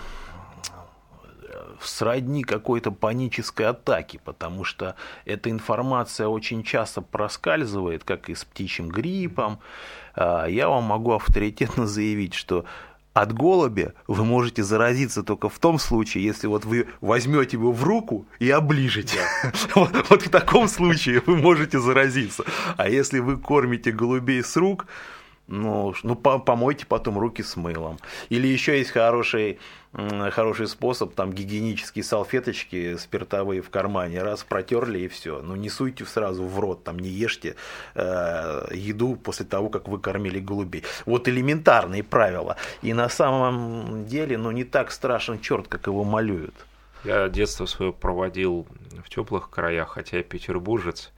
[1.83, 8.89] сродни какой-то панической атаки, потому что эта информация очень часто проскальзывает, как и с птичьим
[8.89, 9.61] гриппом.
[10.15, 12.65] А, я вам могу авторитетно заявить, что
[13.13, 17.85] от голубя вы можете заразиться только в том случае, если вот вы возьмете его в
[17.85, 19.21] руку и оближете.
[19.75, 22.45] Вот, вот в таком случае вы можете заразиться.
[22.77, 24.87] А если вы кормите голубей с рук,
[25.47, 27.99] ну, ну помойте потом руки с мылом.
[28.31, 29.59] Или еще есть хороший,
[29.93, 35.43] хороший способ, там гигиенические салфеточки спиртовые в кармане, раз протерли и все.
[35.43, 37.57] Ну не суйте сразу в рот, там не ешьте
[37.95, 40.85] э, еду после того, как вы кормили голубей.
[41.05, 42.57] Вот элементарные правила.
[42.81, 46.55] И на самом деле, ну не так страшен черт, как его малюют.
[47.05, 48.67] Я детство свое проводил
[49.05, 51.13] в теплых краях, хотя я петербуржец.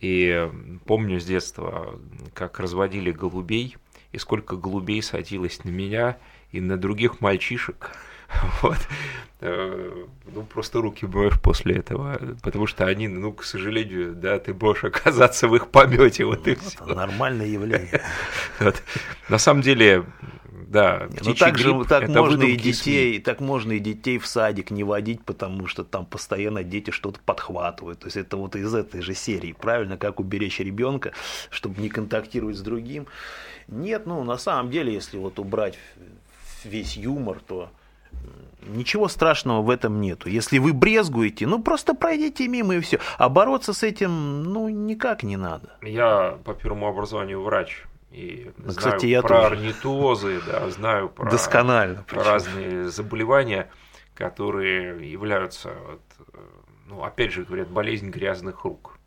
[0.00, 0.50] И
[0.86, 1.98] помню с детства,
[2.34, 3.76] как разводили голубей,
[4.12, 6.18] и сколько голубей садилось на меня
[6.52, 7.90] и на других мальчишек.
[8.62, 8.78] Вот.
[9.40, 14.54] Э, ну, просто руки моешь после этого, потому что они, ну, к сожалению, да, ты
[14.54, 16.84] можешь оказаться в их помете, вот и все.
[16.86, 18.00] Нормальное явление.
[18.60, 18.82] Вот.
[19.28, 20.04] На самом деле,
[20.74, 24.82] да, ну так же так можно и детей, так можно и детей в садик не
[24.82, 28.00] водить, потому что там постоянно дети что-то подхватывают.
[28.00, 31.12] То есть это вот из этой же серии, правильно, как уберечь ребенка,
[31.50, 33.06] чтобы не контактировать с другим.
[33.68, 35.78] Нет, ну на самом деле, если вот убрать
[36.64, 37.70] весь юмор, то
[38.66, 40.30] Ничего страшного в этом нету.
[40.30, 42.98] Если вы брезгуете, ну просто пройдите мимо и все.
[43.18, 45.76] А бороться с этим, ну, никак не надо.
[45.82, 47.84] Я по первому образованию врач.
[48.14, 49.46] И ну, знаю Кстати, я про тоже.
[49.56, 53.72] орнитозы, да, знаю про, Досконально, про разные заболевания,
[54.14, 56.00] которые являются, вот,
[56.86, 58.98] ну, опять же говорят, болезнь грязных рук.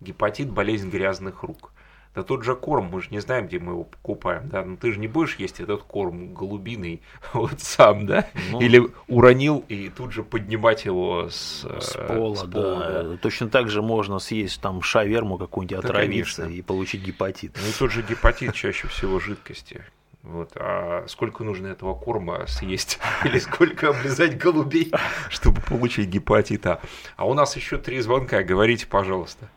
[0.00, 1.73] Гепатит– болезнь грязных рук.
[2.14, 4.92] Да тот же корм, мы же не знаем, где мы его покупаем, да, ну ты
[4.92, 10.12] же не будешь есть этот корм голубиный вот сам, да, ну, или уронил и тут
[10.12, 13.02] же поднимать его с, с э, пола, с пола да.
[13.02, 13.16] да.
[13.16, 16.58] Точно так же можно съесть там шаверму какую-нибудь, да, отравиться конечно.
[16.58, 17.58] и получить гепатит.
[17.60, 19.82] Ну и тот же гепатит чаще всего жидкости.
[20.24, 20.52] Вот.
[20.56, 22.98] А сколько нужно этого корма съесть?
[23.24, 24.90] Или сколько облизать голубей,
[25.28, 26.80] чтобы получить гепатита?
[27.16, 28.42] А у нас еще три звонка.
[28.42, 29.48] Говорите, пожалуйста.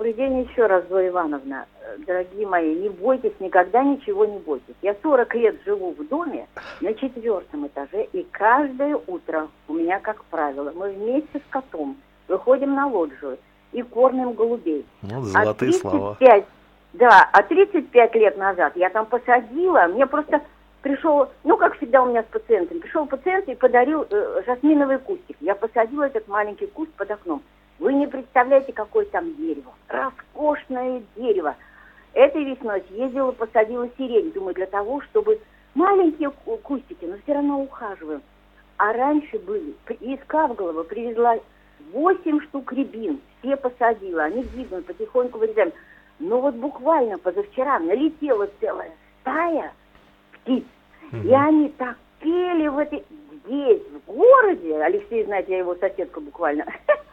[0.00, 1.66] Добрый день еще раз, Зоя Ивановна.
[2.06, 4.74] Дорогие мои, не бойтесь, никогда ничего не бойтесь.
[4.80, 6.46] Я 40 лет живу в доме
[6.80, 12.74] на четвертом этаже, и каждое утро у меня, как правило, мы вместе с котом выходим
[12.74, 13.36] на лоджию
[13.72, 14.86] и кормим голубей.
[15.02, 16.16] Ну, золотые а 35, слова.
[16.94, 20.40] Да, а 35 лет назад я там посадила, мне просто
[20.80, 25.36] пришел, ну, как всегда у меня с пациентами, пришел пациент и подарил э, жасминовый кустик.
[25.40, 27.42] Я посадила этот маленький куст под окном.
[27.80, 29.72] Вы не представляете, какое там дерево.
[29.88, 31.56] Роскошное дерево.
[32.12, 34.32] Этой весной съездила, посадила сирень.
[34.32, 35.40] Думаю, для того, чтобы
[35.74, 36.30] маленькие
[36.62, 38.22] кустики, но все равно ухаживаем.
[38.76, 41.38] А раньше были, из Кавголова привезла
[41.92, 43.20] 8 штук рябин.
[43.40, 45.72] Все посадила, они гибнут, потихоньку вырезаем.
[46.18, 49.72] Но вот буквально позавчера налетела целая стая
[50.32, 50.64] птиц.
[51.12, 51.28] Угу.
[51.28, 53.04] И они так пели в этой...
[53.46, 56.66] Здесь, в городе, Алексей, знаете, я его соседка буквально,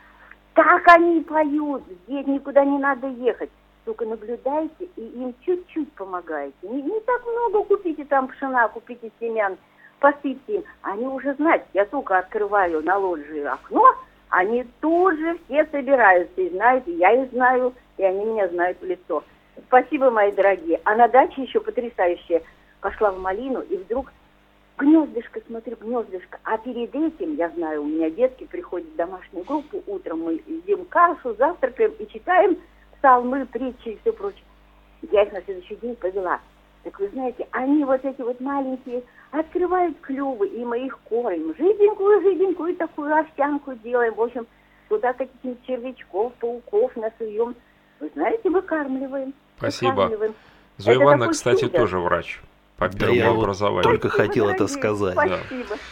[0.58, 3.52] так они поют, здесь никуда не надо ехать.
[3.86, 6.56] Только наблюдайте и им чуть-чуть помогайте.
[6.64, 9.56] Не, не так много купите там пшена, купите семян,
[10.00, 10.64] посыпьте им.
[10.82, 13.86] Они уже знают, я только открываю на лоджии окно,
[14.30, 18.82] они тут же все собираются и знают, и я их знаю, и они меня знают
[18.82, 19.24] в лицо.
[19.68, 20.82] Спасибо, мои дорогие.
[20.86, 22.42] А на даче еще потрясающее–
[22.82, 24.12] пошла в малину, и вдруг
[24.78, 26.40] гнездышко, смотрю, гнездышко.
[26.44, 30.86] А перед этим, я знаю, у меня детки приходят в домашнюю группу, утром мы едим
[30.86, 32.58] кашу, завтракаем и читаем
[32.98, 34.44] псалмы, притчи и все прочее.
[35.12, 36.40] Я их на следующий день повела.
[36.84, 41.54] Так вы знаете, они вот эти вот маленькие открывают клювы, и мы их кормим.
[41.58, 44.14] Жиденькую-жиденькую такую овсянку делаем.
[44.14, 44.48] В общем,
[44.88, 47.56] туда каких-нибудь червячков, пауков насуем.
[48.00, 49.34] Вы знаете, выкармливаем.
[49.58, 49.92] Спасибо.
[49.92, 50.36] Выкармливаем.
[50.78, 51.78] Зоя Ивановна, кстати, чудо.
[51.80, 52.40] тоже врач
[52.78, 53.84] по первому да образованию.
[53.84, 55.16] только хотел это сказать.
[55.16, 55.40] Да.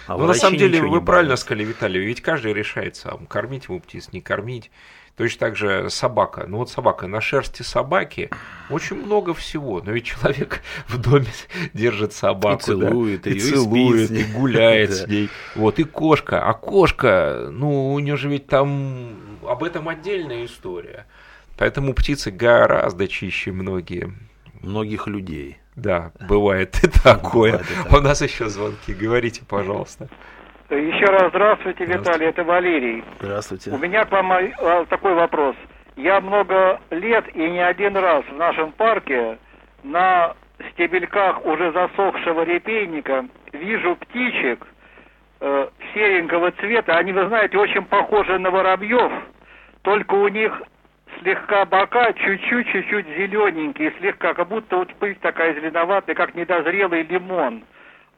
[0.07, 3.79] А Но на самом деле вы правильно сказали, Виталий, ведь каждый решает сам, кормить ему
[3.79, 4.71] птиц, не кормить.
[5.17, 6.45] Точно так же собака.
[6.45, 8.29] Ну вот собака, на шерсти собаки
[8.69, 9.81] очень много всего.
[9.81, 11.27] Но ведь человек в доме
[11.73, 12.59] держит собаку.
[12.59, 15.29] И целует, да, и, и целует, и, и гуляет с ней.
[15.55, 16.45] Вот, и кошка.
[16.45, 19.15] А кошка, ну у нее же ведь там
[19.47, 21.05] об этом отдельная история.
[21.57, 24.13] Поэтому птицы гораздо чище многие.
[24.61, 25.59] Многих людей.
[25.75, 27.53] Да, бывает и такое.
[27.53, 27.93] Бывает и так.
[27.93, 28.93] У нас еще звонки.
[28.93, 30.07] Говорите, пожалуйста.
[30.69, 33.03] Еще раз здравствуйте, Виталий, это Валерий.
[33.19, 33.71] Здравствуйте.
[33.71, 35.55] У меня к вам а, такой вопрос.
[35.95, 39.37] Я много лет и не один раз в нашем парке
[39.83, 40.35] на
[40.71, 44.65] стебельках уже засохшего репейника вижу птичек
[45.39, 46.97] э, серенького цвета.
[46.97, 49.11] Они, вы знаете, очень похожи на воробьев,
[49.83, 50.61] только у них
[51.21, 57.63] слегка бока чуть-чуть, чуть-чуть зелененькие, слегка, как будто вот пыль такая зеленоватая, как недозрелый лимон.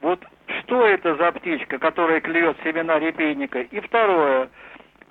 [0.02, 0.24] Вот
[0.60, 3.62] что это за птичка, которая клюет семена репейника?
[3.62, 4.50] И второе,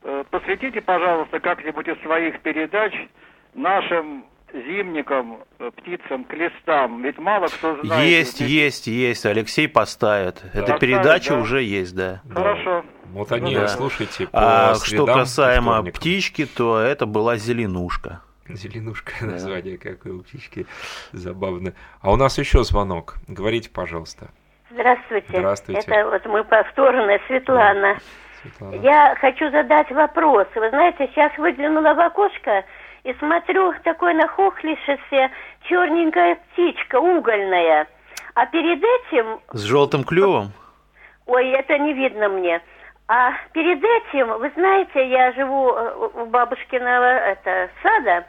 [0.02, 2.94] э, посвятите, пожалуйста, как-нибудь из своих передач
[3.54, 7.02] нашим зимникам, э, птицам, клестам.
[7.02, 8.08] Ведь мало кто знает.
[8.08, 8.50] Есть, ведь...
[8.50, 9.26] есть, есть.
[9.26, 10.42] Алексей поставит.
[10.54, 10.60] Да.
[10.60, 11.40] Эта передача да?
[11.40, 12.22] уже есть, да.
[12.32, 12.84] Хорошо.
[13.12, 13.68] Вот они, да.
[13.68, 16.00] слушайте, по А что касаемо вторникам.
[16.00, 18.20] птички, то это была зеленушка.
[18.48, 19.26] Зеленушка да.
[19.26, 20.66] название какое у птички.
[21.12, 21.72] Забавно.
[22.00, 23.16] А у нас еще звонок.
[23.26, 24.28] Говорите, пожалуйста.
[24.70, 25.28] Здравствуйте.
[25.28, 25.90] Здравствуйте.
[25.90, 27.98] Это вот мы повторно, Светлана.
[28.42, 28.74] Светлана.
[28.76, 30.46] Я хочу задать вопрос.
[30.54, 32.64] Вы знаете, сейчас выглянула в окошко
[33.04, 35.30] и смотрю, такой нахохлившаяся
[35.68, 37.86] черненькая птичка, угольная.
[38.34, 39.40] А перед этим...
[39.52, 40.52] С желтым клювом?
[41.26, 42.60] Ой, это не видно мне.
[43.08, 48.26] А перед этим, вы знаете, я живу э, у бабушкиного это, сада,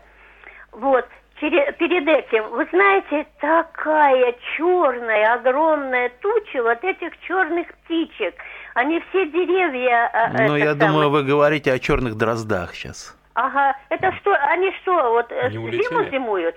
[0.72, 1.08] вот,
[1.40, 8.36] перед этим, вы знаете, такая черная, огромная туча вот этих черных птичек.
[8.76, 10.12] Они все деревья...
[10.14, 10.76] Э, ну, я самое...
[10.76, 13.16] думаю, вы говорите о черных дроздах сейчас.
[13.34, 16.56] Ага, это что, они что, вот э, они зиму зимуют?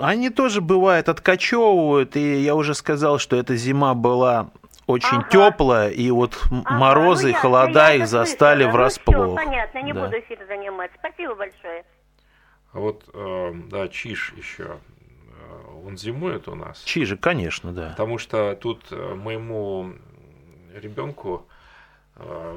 [0.00, 4.48] Они тоже бывает откачевывают, и я уже сказал, что эта зима была
[4.86, 5.28] очень ага.
[5.30, 8.72] теплая, и вот ага, морозы, ну, я, холода я их застали слышала.
[8.72, 9.16] врасплох.
[9.16, 10.04] Ну, все, понятно, не да.
[10.04, 10.90] буду эфир занимать.
[10.98, 11.84] Спасибо большое.
[12.72, 16.82] А вот, э, да, Чиж еще, э, он зимует у нас?
[16.82, 17.90] Чижик, конечно, да.
[17.90, 19.92] Потому что тут э, моему
[20.74, 21.46] ребенку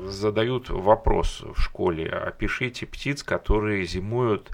[0.05, 4.51] задают вопрос в школе, опишите птиц, которые зимуют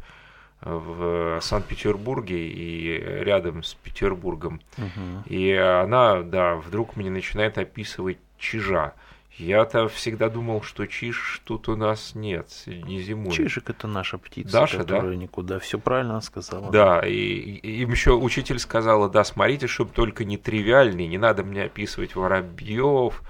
[0.66, 4.62] в Санкт-Петербурге и рядом с Петербургом.
[4.78, 5.24] Угу.
[5.28, 8.94] И она, да, вдруг мне начинает описывать чижа.
[9.38, 13.34] Я-то всегда думал, что чиж тут у нас нет, не зимует.
[13.34, 15.16] Чижик это наша птица, Даша, которая да?
[15.18, 15.60] никуда.
[15.60, 16.72] Все правильно сказала.
[16.72, 21.44] Да, и, и им еще учитель сказала, да, смотрите, чтобы только не тривиальный, не надо
[21.44, 23.22] мне описывать воробьев,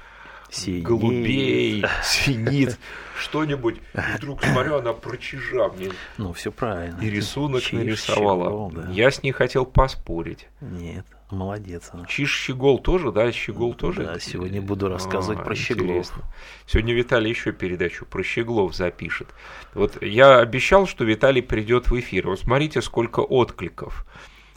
[0.56, 0.84] Синит.
[0.84, 2.80] голубей, синит,
[3.20, 3.78] что-нибудь.
[3.94, 5.92] И вдруг смотрю, она про чижа мне.
[6.18, 7.00] Ну, все правильно.
[7.02, 8.46] И рисунок Чиж, нарисовала.
[8.46, 8.90] щегол, да.
[8.92, 10.48] Я с ней хотел поспорить.
[10.62, 12.06] Нет, молодец она.
[12.06, 13.32] Чиж Щегол тоже, да?
[13.32, 14.04] Щегол тоже?
[14.04, 15.88] Да, сегодня буду рассказывать А, про щеглов.
[15.88, 16.24] интересно.
[16.68, 19.28] Сегодня Виталий еще передачу про щеглов запишет.
[19.74, 22.28] Вот я обещал, что Виталий придет в эфир.
[22.28, 24.06] Вот смотрите, сколько откликов.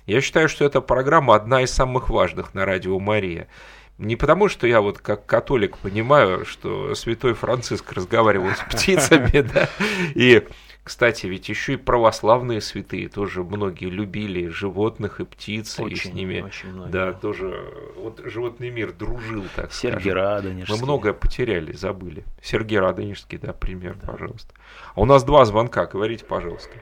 [0.06, 3.46] Я считаю, что эта программа одна из самых важных на радио Мария.
[3.98, 9.68] Не потому, что я вот как католик понимаю, что святой Франциск разговаривал с птицами, да,
[10.14, 10.46] и
[10.88, 16.40] кстати, ведь еще и православные святые тоже многие любили животных и птиц, и с ними,
[16.40, 16.90] очень многие.
[16.90, 17.62] да, тоже
[17.94, 20.14] вот животный мир дружил, так Сергий скажем.
[20.14, 20.74] Радонежский.
[20.74, 22.24] Мы многое потеряли, забыли.
[22.40, 24.54] Сергей Радонежский, да, пример, пожалуйста.
[24.94, 26.72] А у нас два звонка, говорите, пожалуйста.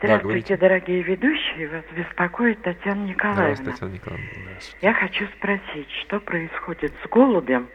[0.00, 1.68] Э, Да, Здравствуйте, дорогие ведущие.
[1.68, 3.54] Вас беспокоит Татьяна Николаевна.
[3.54, 4.50] Здравствуйте, Татьяна Николаевна.
[4.80, 7.68] Я хочу спросить, что происходит с голубем?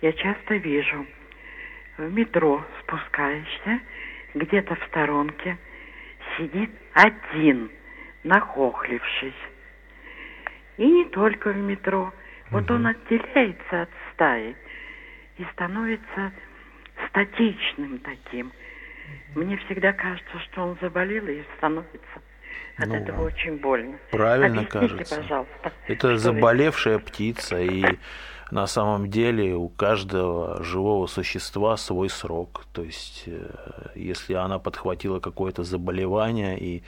[0.00, 1.06] Я часто вижу.
[1.96, 3.80] В метро спускаешься,
[4.34, 5.58] где-то в сторонке
[6.36, 7.70] сидит один,
[8.22, 9.34] нахохлившись.
[10.76, 12.12] И не только в метро.
[12.50, 14.56] Вот он отделяется от стаи
[15.36, 16.32] и становится
[17.08, 18.52] статичным таким.
[19.34, 22.20] Мне всегда кажется, что он заболел и становится
[22.78, 23.98] от Ну, этого очень больно.
[24.10, 25.16] Правильно Объясните, кажется.
[25.16, 25.72] пожалуйста.
[25.86, 27.84] Это заболевшая птица, и
[28.50, 32.64] на самом деле у каждого живого существа свой срок.
[32.72, 33.50] То есть, э,
[33.94, 36.82] если она подхватила какое-то заболевание и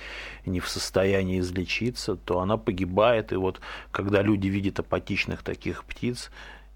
[0.47, 3.33] не в состоянии излечиться, то она погибает.
[3.33, 3.61] И вот
[3.91, 6.31] когда люди видят апатичных таких птиц,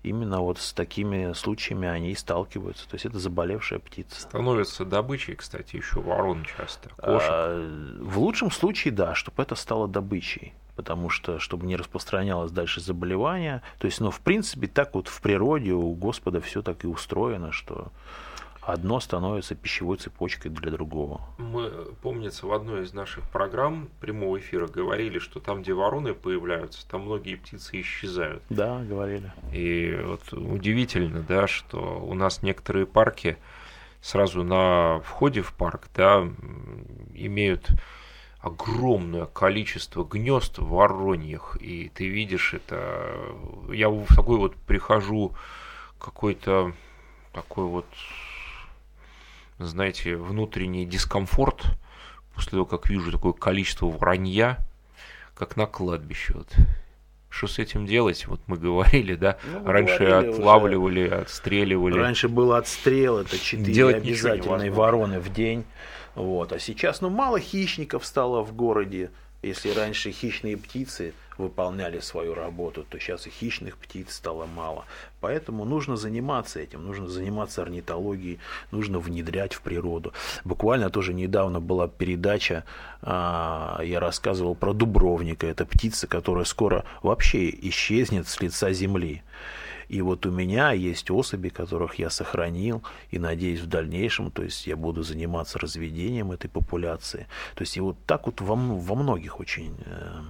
[0.05, 2.89] именно вот с такими случаями они и сталкиваются.
[2.89, 4.21] То есть это заболевшая птица.
[4.21, 7.29] Становится добычей, кстати, еще ворон часто, кошек.
[7.31, 10.55] А, В лучшем случае, да, чтобы это стало добычей.
[10.77, 13.63] Потому что, чтобы не распространялось дальше заболевание.
[13.79, 17.53] То есть, ну, в принципе, так вот в природе у Господа все так и устроено,
[17.53, 17.93] что
[18.67, 21.21] одно становится пищевой цепочкой для другого.
[21.39, 21.71] Мы,
[22.03, 27.03] помнится, в одной из наших программ прямого эфира говорили, что там, где вороны появляются, там
[27.03, 28.43] многие птицы исчезают.
[28.51, 29.33] Да, говорили.
[29.53, 33.37] И вот удивительно, да, что у нас некоторые парки
[34.01, 36.29] сразу на входе в парк, да,
[37.15, 37.71] имеют
[38.41, 43.35] огромное количество гнезд вороньих, и ты видишь это.
[43.73, 45.35] Я в такой вот прихожу
[45.99, 46.75] какой-то
[47.33, 47.87] такой вот,
[49.59, 51.65] знаете, внутренний дискомфорт
[52.35, 54.59] после того, как вижу такое количество вранья,
[55.35, 56.35] как на кладбище.
[56.35, 56.53] Вот.
[57.29, 58.27] Что с этим делать?
[58.27, 60.39] Вот мы говорили, да, Ну, раньше говорили уже.
[60.39, 61.99] отлавливали, отстреливали.
[61.99, 65.65] Раньше был отстрел, это четыре Делать ничего обязательные вороны в день.
[66.15, 66.53] Вот.
[66.53, 69.11] А сейчас, ну, мало хищников стало в городе.
[69.45, 74.87] Если раньше хищные птицы выполняли свою работу, то сейчас и хищных птиц стало мало.
[75.21, 78.39] Поэтому нужно заниматься этим, нужно заниматься орнитологией,
[78.71, 80.15] нужно внедрять в природу.
[80.45, 82.65] Буквально тоже недавно была передача,
[83.03, 85.47] а, я рассказывал про дубровника.
[85.47, 89.23] Это птица, которая скоро вообще исчезнет с лица земли.
[89.95, 92.83] И вот у меня есть особи, которых я сохранил,
[93.13, 97.29] и надеюсь в дальнейшем, то есть я буду заниматься разведением этой популяции.
[97.55, 100.21] То есть и вот так вот во, во многих очень э,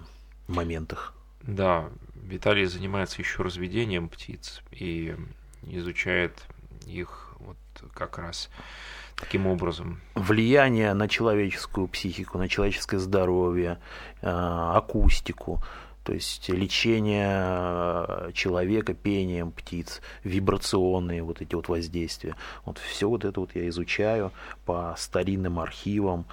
[0.48, 1.14] моментах.
[1.40, 5.16] Да, Виталий занимается еще разведением птиц и
[5.62, 6.34] изучает
[6.86, 7.56] их вот
[7.94, 8.50] как раз
[9.16, 10.02] таким образом.
[10.14, 13.78] Влияние на человеческую психику, на человеческое здоровье,
[14.20, 15.62] э, акустику,
[16.04, 22.36] то есть лечение э, человека пением птиц, вибрационные вот эти вот воздействия.
[22.66, 24.30] Вот все вот это вот я изучаю
[24.66, 26.26] по старинным архивам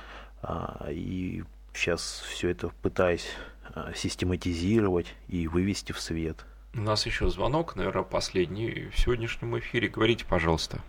[0.44, 1.44] а, и
[1.74, 3.28] сейчас все это пытаюсь
[3.74, 6.46] а, систематизировать и вывести в свет.
[6.74, 9.88] У нас еще звонок, наверное, последний в сегодняшнем эфире.
[9.88, 10.82] Говорите, пожалуйста.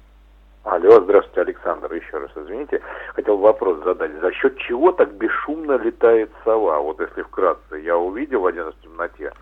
[0.64, 2.80] Алло, здравствуйте, Александр, еще раз извините.
[3.14, 4.12] Хотел вопрос задать.
[4.20, 6.78] За счет чего так бесшумно летает сова?
[6.78, 7.80] Вот если вкратце.
[7.80, 9.32] Я увидел один раз в темноте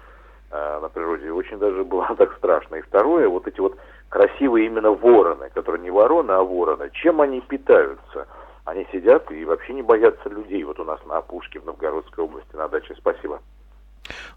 [0.51, 2.77] э, на природе, очень даже было так страшно.
[2.77, 3.77] И второе, вот эти вот
[4.09, 6.89] красивые именно вороны, которые не вороны, а вороны.
[6.95, 8.27] Чем они питаются?
[8.64, 10.64] Они сидят и вообще не боятся людей.
[10.64, 12.95] Вот у нас на опушке в Новгородской области на даче.
[12.97, 13.41] Спасибо.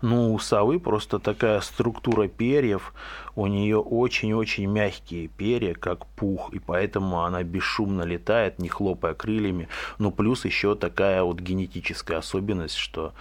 [0.03, 2.93] Ну, у совы просто такая структура перьев,
[3.35, 9.69] у нее очень-очень мягкие перья, как пух, и поэтому она бесшумно летает, не хлопая крыльями.
[9.99, 13.13] Ну, плюс еще такая вот генетическая особенность, что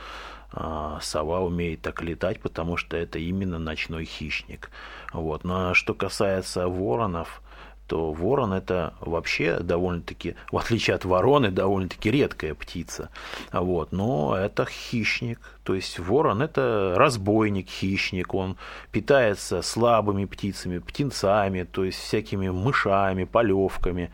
[0.51, 4.69] а, сова умеет так летать, потому что это именно ночной хищник.
[5.13, 5.45] Вот.
[5.45, 7.43] Но что касается воронов,
[7.93, 13.11] что ворон это вообще довольно-таки, в отличие от вороны, довольно-таки редкая птица.
[13.53, 13.93] Вот.
[13.93, 15.39] Но это хищник.
[15.63, 18.33] То есть ворон это разбойник, хищник.
[18.33, 18.57] Он
[18.93, 24.11] питается слабыми птицами, птенцами, то есть всякими мышами, полевками,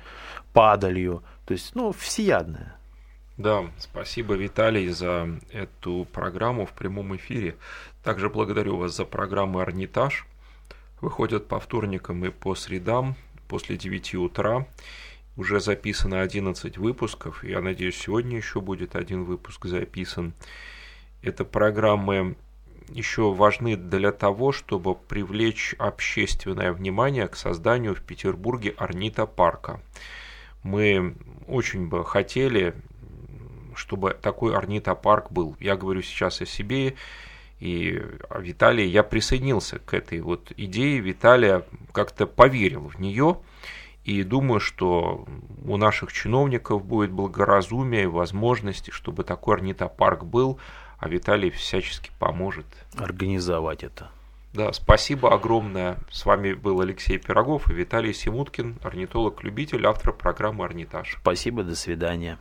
[0.53, 1.23] падалью.
[1.47, 2.75] То есть, ну, всеядная.
[3.37, 7.55] Да, спасибо, Виталий, за эту программу в прямом эфире.
[8.03, 10.27] Также благодарю вас за программы «Орнитаж».
[11.01, 13.15] Выходят по вторникам и по средам
[13.49, 14.67] после 9 утра.
[15.37, 17.45] Уже записано 11 выпусков.
[17.45, 20.35] Я надеюсь, сегодня еще будет один выпуск записан.
[21.23, 22.37] Это программы
[22.91, 29.81] еще важны для того, чтобы привлечь общественное внимание к созданию в Петербурге орнитопарка.
[30.63, 31.15] Мы
[31.47, 32.75] очень бы хотели,
[33.75, 35.57] чтобы такой орнитопарк был.
[35.61, 36.95] Я говорю сейчас о себе
[37.61, 38.03] и
[38.39, 43.39] Виталий, я присоединился к этой вот идее, Виталия как-то поверил в нее,
[44.05, 45.27] и думаю, что
[45.65, 50.59] у наших чиновников будет благоразумие и возможности, чтобы такой орнитопарк был,
[50.99, 52.67] а Виталий всячески поможет.
[52.97, 54.11] Организовать это.
[54.55, 55.99] Да, спасибо огромное.
[56.11, 61.19] С вами был Алексей Пирогов и Виталий Симуткин, орнитолог-любитель, автор программы «Орнитаж».
[61.21, 62.39] Спасибо, до свидания.